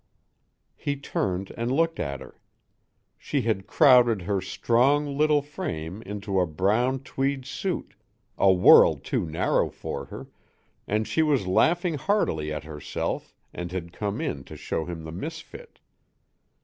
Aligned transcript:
He 0.75 0.95
turned 0.95 1.51
and 1.55 1.71
looked 1.71 1.99
at 1.99 2.21
her. 2.21 2.39
She 3.19 3.41
had 3.43 3.67
crowded 3.67 4.23
her 4.23 4.41
strong, 4.41 5.15
lithe 5.15 5.45
frame 5.45 6.01
into 6.01 6.39
a 6.39 6.47
brown 6.47 7.01
tweed 7.01 7.45
suit, 7.45 7.93
a 8.35 8.51
world 8.51 9.03
too 9.03 9.27
narrow 9.27 9.69
for 9.69 10.05
her, 10.05 10.25
and 10.87 11.07
she 11.07 11.21
was 11.21 11.45
laughing 11.45 11.99
heartily 11.99 12.51
at 12.51 12.63
herself 12.63 13.35
and 13.53 13.71
had 13.71 13.93
come 13.93 14.19
in 14.19 14.43
to 14.45 14.57
show 14.57 14.85
him 14.85 15.03
the 15.03 15.11
misfit. 15.11 15.77